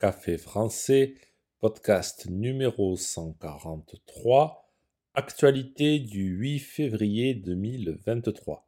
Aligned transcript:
Café 0.00 0.38
français, 0.38 1.14
podcast 1.58 2.26
numéro 2.30 2.96
143, 2.96 4.72
actualité 5.12 5.98
du 5.98 6.38
8 6.38 6.58
février 6.58 7.34
2023. 7.34 8.66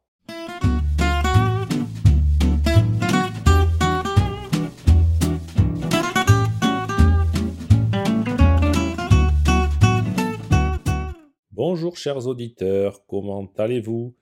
Bonjour 11.49 11.97
chers 11.97 12.27
auditeurs, 12.27 13.07
comment 13.07 13.51
allez-vous? 13.57 14.15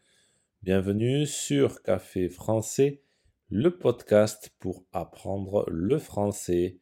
Bienvenue 0.63 1.25
sur 1.25 1.83
Café 1.83 2.29
français, 2.29 3.03
le 3.49 3.77
podcast 3.77 4.51
pour 4.59 4.85
apprendre 4.93 5.65
le 5.67 5.99
français. 5.99 6.80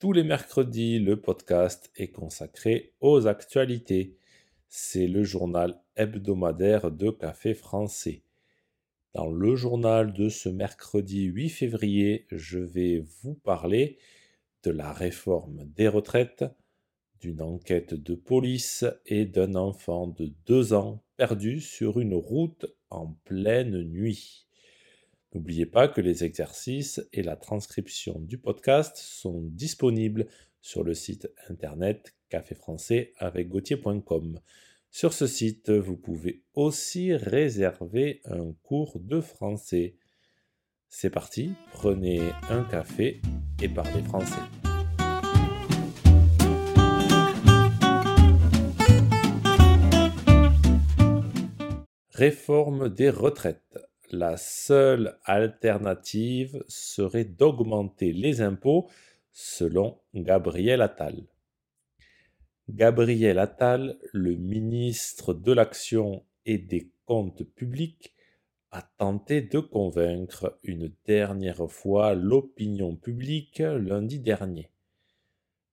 Tous 0.00 0.14
les 0.14 0.24
mercredis, 0.24 0.98
le 0.98 1.20
podcast 1.20 1.90
est 1.94 2.08
consacré 2.08 2.94
aux 3.00 3.26
actualités. 3.26 4.16
C'est 4.66 5.06
le 5.06 5.24
journal 5.24 5.78
hebdomadaire 5.94 6.90
de 6.90 7.10
Café 7.10 7.52
français. 7.52 8.22
Dans 9.12 9.30
le 9.30 9.56
journal 9.56 10.14
de 10.14 10.30
ce 10.30 10.48
mercredi 10.48 11.24
8 11.24 11.50
février, 11.50 12.26
je 12.30 12.58
vais 12.60 13.04
vous 13.20 13.34
parler 13.34 13.98
de 14.62 14.70
la 14.70 14.90
réforme 14.90 15.66
des 15.76 15.88
retraites, 15.88 16.46
d'une 17.20 17.42
enquête 17.42 17.92
de 17.92 18.14
police 18.14 18.86
et 19.04 19.26
d'un 19.26 19.54
enfant 19.54 20.06
de 20.06 20.32
deux 20.46 20.72
ans 20.72 21.04
perdu 21.18 21.60
sur 21.60 22.00
une 22.00 22.14
route 22.14 22.64
en 22.88 23.08
pleine 23.26 23.82
nuit. 23.82 24.46
N'oubliez 25.32 25.66
pas 25.66 25.86
que 25.86 26.00
les 26.00 26.24
exercices 26.24 27.00
et 27.12 27.22
la 27.22 27.36
transcription 27.36 28.18
du 28.18 28.36
podcast 28.36 28.96
sont 28.96 29.42
disponibles 29.42 30.26
sur 30.60 30.82
le 30.82 30.92
site 30.92 31.30
internet 31.48 32.14
café 32.28 32.56
français 32.56 33.12
avec 33.16 33.48
gauthier.com. 33.48 34.40
Sur 34.90 35.12
ce 35.12 35.28
site, 35.28 35.70
vous 35.70 35.96
pouvez 35.96 36.42
aussi 36.54 37.14
réserver 37.14 38.20
un 38.24 38.52
cours 38.64 38.98
de 38.98 39.20
français. 39.20 39.94
C'est 40.88 41.10
parti, 41.10 41.52
prenez 41.70 42.20
un 42.48 42.64
café 42.64 43.22
et 43.62 43.68
parlez 43.68 44.02
français. 44.02 44.34
Réforme 52.08 52.88
des 52.88 53.10
retraites. 53.10 53.69
La 54.12 54.36
seule 54.36 55.16
alternative 55.24 56.64
serait 56.66 57.24
d'augmenter 57.24 58.12
les 58.12 58.40
impôts 58.40 58.88
selon 59.32 59.98
Gabriel 60.14 60.82
Attal. 60.82 61.22
Gabriel 62.68 63.38
Attal, 63.38 63.98
le 64.12 64.34
ministre 64.34 65.32
de 65.32 65.52
l'Action 65.52 66.24
et 66.44 66.58
des 66.58 66.90
Comptes 67.06 67.44
publics, 67.44 68.14
a 68.72 68.82
tenté 68.82 69.42
de 69.42 69.58
convaincre 69.58 70.58
une 70.64 70.92
dernière 71.04 71.70
fois 71.70 72.14
l'opinion 72.14 72.96
publique 72.96 73.58
lundi 73.58 74.18
dernier. 74.18 74.70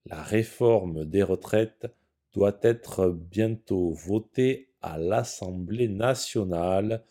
La 0.06 0.22
réforme 0.22 1.06
des 1.06 1.24
retraites 1.24 1.88
doit 2.34 2.58
être 2.62 3.10
bientôt 3.10 3.92
votée 3.92 4.70
à 4.82 4.98
l'Assemblée 4.98 5.88
nationale, 5.88 7.04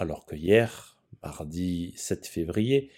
alors 0.00 0.24
que 0.24 0.34
hier, 0.34 0.96
mardi 1.22 1.92
7 1.94 2.26
février, 2.26 2.90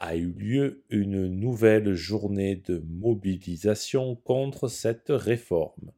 a 0.00 0.16
eu 0.16 0.32
lieu 0.32 0.82
une 0.88 1.26
nouvelle 1.26 1.92
journée 1.92 2.56
de 2.56 2.82
mobilisation 2.88 4.16
contre 4.16 4.68
cette 4.68 5.10
réforme. 5.10 5.92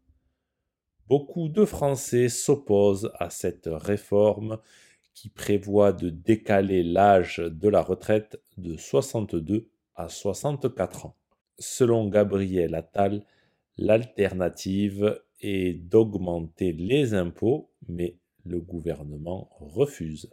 Beaucoup 1.06 1.48
de 1.48 1.64
Français 1.64 2.28
s'opposent 2.28 3.12
à 3.20 3.30
cette 3.30 3.68
réforme 3.70 4.58
qui 5.14 5.28
prévoit 5.28 5.92
de 5.92 6.10
décaler 6.10 6.82
l'âge 6.82 7.38
de 7.38 7.68
la 7.68 7.82
retraite 7.82 8.40
de 8.56 8.76
62 8.76 9.68
à 9.94 10.08
64 10.08 11.06
ans. 11.06 11.16
Selon 11.60 12.08
Gabriel 12.08 12.74
Attal, 12.74 13.24
l'alternative 13.76 15.22
et 15.40 15.74
d'augmenter 15.74 16.72
les 16.72 17.14
impôts, 17.14 17.70
mais 17.88 18.16
le 18.44 18.60
gouvernement 18.60 19.48
refuse. 19.60 20.28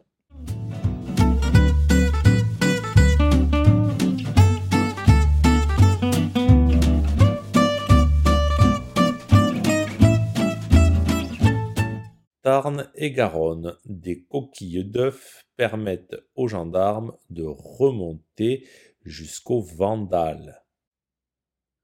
Et 12.95 13.11
Garonne, 13.11 13.77
des 13.85 14.23
coquilles 14.23 14.83
d'œufs 14.83 15.43
permettent 15.57 16.15
aux 16.35 16.47
gendarmes 16.47 17.15
de 17.29 17.43
remonter 17.43 18.67
jusqu'au 19.03 19.61
Vandal. 19.61 20.63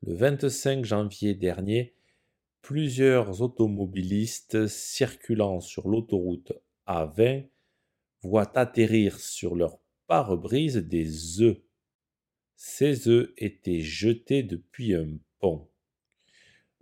Le 0.01 0.15
25 0.15 0.83
janvier 0.83 1.35
dernier, 1.35 1.93
plusieurs 2.61 3.41
automobilistes 3.41 4.65
circulant 4.67 5.59
sur 5.59 5.87
l'autoroute 5.87 6.53
A20 6.87 7.49
voient 8.23 8.57
atterrir 8.57 9.19
sur 9.19 9.55
leur 9.55 9.77
pare-brise 10.07 10.77
des 10.77 11.41
œufs. 11.41 11.61
Ces 12.55 13.07
œufs 13.07 13.31
étaient 13.37 13.81
jetés 13.81 14.41
depuis 14.41 14.95
un 14.95 15.17
pont. 15.39 15.69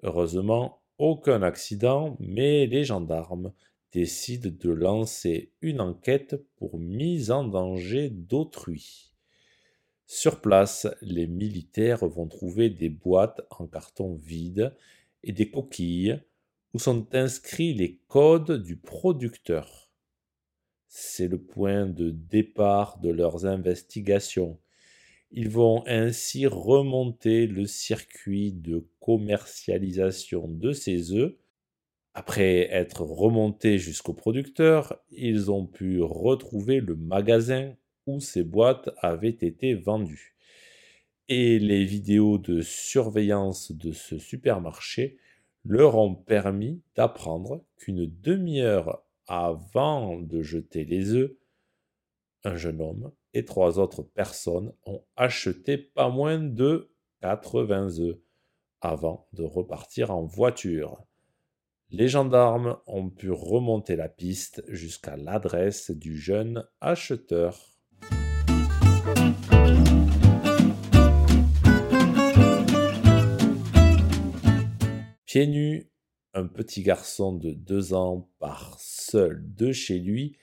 Heureusement, 0.04 0.82
aucun 0.98 1.42
accident, 1.42 2.16
mais 2.20 2.68
les 2.68 2.86
gendarmes 2.86 3.52
décident 3.92 4.50
de 4.50 4.70
lancer 4.70 5.52
une 5.62 5.82
enquête 5.82 6.36
pour 6.58 6.80
mise 6.80 7.32
en 7.32 7.44
danger 7.44 8.10
d'autrui. 8.10 9.12
Sur 10.06 10.42
place, 10.42 10.88
les 11.02 11.28
militaires 11.28 12.06
vont 12.06 12.28
trouver 12.28 12.70
des 12.70 12.90
boîtes 12.90 13.42
en 13.50 13.66
carton 13.66 14.16
vide 14.16 14.76
et 15.24 15.32
des 15.32 15.50
coquilles 15.50 16.20
où 16.74 16.80
sont 16.80 17.08
inscrits 17.14 17.74
les 17.74 18.00
codes 18.08 18.64
du 18.64 18.76
producteur. 18.76 19.90
C'est 20.88 21.28
le 21.28 21.42
point 21.42 21.86
de 21.86 22.10
départ 22.10 23.00
de 23.00 23.10
leurs 23.10 23.46
investigations. 23.46 24.60
Ils 25.32 25.50
vont 25.50 25.84
ainsi 25.88 26.46
remonter 26.46 27.48
le 27.48 27.66
circuit 27.66 28.52
de 28.52 28.86
commercialisation 29.00 30.50
de 30.50 30.74
ces 30.74 31.14
œufs. 31.14 31.34
Après 32.14 32.68
être 32.72 33.02
remontés 33.04 33.78
jusqu'au 33.78 34.14
producteur, 34.14 35.02
ils 35.12 35.50
ont 35.52 35.66
pu 35.66 36.02
retrouver 36.02 36.82
le 36.82 36.96
magasin 36.96 37.74
où 38.06 38.20
ces 38.20 38.44
boîtes 38.44 38.90
avaient 39.02 39.30
été 39.30 39.76
vendues 39.76 40.32
et 41.32 41.60
les 41.60 41.86
vidéos 41.86 42.38
de 42.38 42.62
surveillance 42.62 43.72
de 43.72 43.94
ce 43.94 44.18
supermarché 44.18 45.18
leur 45.64 45.98
ont 45.98 46.14
permis 46.14 46.82
d'apprendre 46.94 47.64
qu'une 47.78 48.06
demi-heure 48.06 49.02
avant 49.28 50.20
de 50.20 50.42
jeter 50.42 50.84
les 50.84 51.14
œufs, 51.14 51.32
un 52.44 52.58
jeune 52.58 52.82
homme 52.82 53.14
et 53.34 53.46
trois 53.46 53.80
autres 53.80 54.02
personnes 54.02 54.74
ont 54.86 55.06
acheté 55.16 55.78
pas 55.78 56.10
moins 56.10 56.38
de 56.38 56.92
80 57.22 58.00
œufs 58.00 58.20
avant 58.82 59.30
de 59.32 59.44
repartir 59.44 60.12
en 60.12 60.26
voiture. 60.26 61.02
Les 61.94 62.08
gendarmes 62.08 62.78
ont 62.88 63.10
pu 63.10 63.32
remonter 63.32 63.98
la 63.98 64.08
piste 64.08 64.64
jusqu'à 64.70 65.18
l'adresse 65.18 65.92
du 65.92 66.18
jeune 66.18 66.66
acheteur. 66.80 67.60
Pieds 75.26 75.48
nus, 75.48 75.92
un 76.34 76.48
petit 76.48 76.82
garçon 76.82 77.34
de 77.34 77.52
deux 77.52 77.94
ans 77.94 78.30
part 78.40 78.80
seul 78.80 79.44
de 79.54 79.74
chez 79.74 80.00
lui 80.00 80.38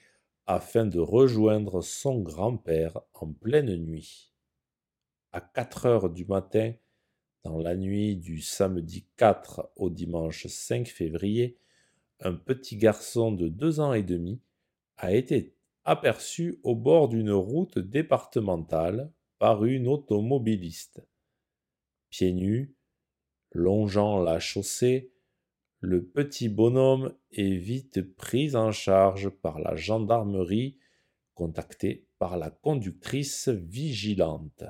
afin 0.47 0.85
de 0.85 1.01
rejoindre 1.01 1.81
son 1.81 2.21
grand-père 2.21 3.01
en 3.15 3.33
pleine 3.33 3.75
nuit. 3.75 4.35
À 5.33 5.41
quatre 5.41 5.87
heures 5.87 6.11
du 6.11 6.27
matin, 6.27 6.75
dans 7.49 7.59
la 7.61 7.77
nuit 7.77 8.15
du 8.15 8.43
samedi 8.43 9.07
4 9.17 9.73
au 9.77 9.89
dimanche 9.89 10.47
5 10.47 10.87
février, 10.87 11.57
un 12.21 12.35
petit 12.35 12.77
garçon 12.77 13.33
de 13.33 13.49
deux 13.49 13.81
ans 13.81 13.95
et 13.95 14.03
demi 14.03 14.43
a 14.99 15.15
été 15.15 15.55
aperçu 15.85 16.61
au 16.63 16.75
bord 16.75 17.09
d'une 17.09 17.31
route 17.31 17.79
départementale 17.79 19.11
par 19.39 19.65
une 19.65 19.89
automobiliste. 19.89 21.03
Pieds 22.11 22.35
nus, 22.35 22.75
Longeant 23.53 24.21
la 24.21 24.41
chaussée, 24.41 25.11
le 25.81 26.05
petit 26.05 26.51
bonhomme 26.51 27.15
est 27.33 27.57
vite 27.57 28.15
pris 28.15 28.55
en 28.57 28.73
charge 28.73 29.31
par 29.31 29.59
la 29.59 29.75
gendarmerie, 29.75 30.77
contacté 31.33 32.09
par 32.19 32.37
la 32.37 32.51
conductrice 32.51 33.49
vigilante. 33.49 34.65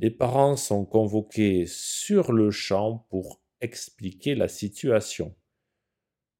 Les 0.00 0.12
parents 0.12 0.54
sont 0.54 0.84
convoqués 0.84 1.66
sur 1.66 2.30
le 2.30 2.52
champ 2.52 3.04
pour 3.10 3.42
expliquer 3.60 4.36
la 4.36 4.46
situation. 4.46 5.34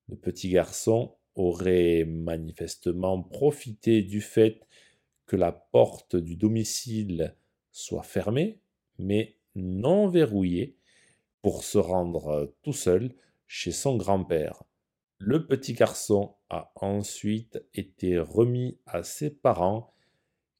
Le 0.06 0.14
petit 0.14 0.48
garçon 0.48 1.16
aurait 1.34 2.04
manifestement 2.04 3.20
profité 3.20 4.02
du 4.02 4.20
fait 4.20 4.60
que 5.26 5.34
la 5.34 5.50
porte 5.50 6.14
du 6.14 6.36
domicile 6.36 7.34
soit 7.72 8.04
fermée, 8.04 8.60
mais 8.96 9.40
non 9.56 10.06
verrouillée, 10.06 10.76
pour 11.42 11.64
se 11.64 11.78
rendre 11.78 12.54
tout 12.62 12.72
seul 12.72 13.12
chez 13.48 13.72
son 13.72 13.96
grand-père. 13.96 14.62
Le 15.18 15.48
petit 15.48 15.72
garçon 15.72 16.36
a 16.48 16.70
ensuite 16.76 17.60
été 17.74 18.20
remis 18.20 18.78
à 18.86 19.02
ses 19.02 19.30
parents 19.30 19.92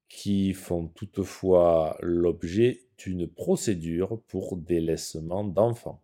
qui 0.09 0.55
font 0.55 0.89
toutefois 0.89 1.97
l'objet 2.01 2.83
d'une 2.99 3.29
procédure 3.29 4.21
pour 4.29 4.57
délaissement 4.57 5.45
d'enfants. 5.45 6.03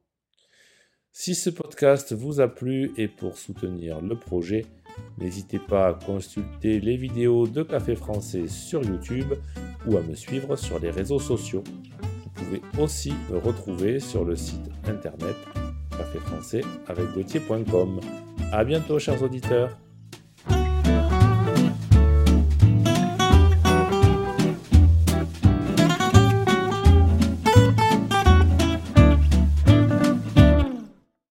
Si 1.12 1.34
ce 1.34 1.50
podcast 1.50 2.12
vous 2.12 2.40
a 2.40 2.48
plu 2.48 2.92
et 2.96 3.08
pour 3.08 3.38
soutenir 3.38 4.00
le 4.00 4.18
projet, 4.18 4.66
n'hésitez 5.18 5.58
pas 5.58 5.88
à 5.88 5.94
consulter 5.94 6.80
les 6.80 6.96
vidéos 6.96 7.46
de 7.46 7.62
Café 7.62 7.94
Français 7.94 8.48
sur 8.48 8.82
YouTube 8.82 9.32
ou 9.86 9.96
à 9.96 10.02
me 10.02 10.14
suivre 10.14 10.56
sur 10.56 10.78
les 10.78 10.90
réseaux 10.90 11.20
sociaux. 11.20 11.62
Vous 12.00 12.30
pouvez 12.30 12.60
aussi 12.78 13.12
me 13.30 13.38
retrouver 13.38 14.00
sur 14.00 14.24
le 14.24 14.34
site 14.34 14.70
internet 14.86 15.36
café 15.96 16.18
français 16.18 16.60
avec 16.88 17.06
A 18.52 18.64
bientôt, 18.64 18.98
chers 18.98 19.22
auditeurs. 19.22 19.83